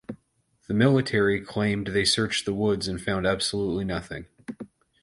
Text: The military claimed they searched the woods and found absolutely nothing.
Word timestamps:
The 0.67 0.73
military 0.73 1.41
claimed 1.45 1.85
they 1.85 2.05
searched 2.05 2.45
the 2.45 2.55
woods 2.55 2.87
and 2.87 2.99
found 2.99 3.27
absolutely 3.27 3.85
nothing. 3.85 4.25